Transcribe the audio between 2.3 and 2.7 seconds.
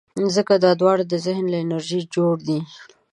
دي.